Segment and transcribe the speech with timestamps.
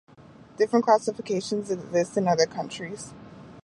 [0.57, 3.13] Different classifications exist in other countries.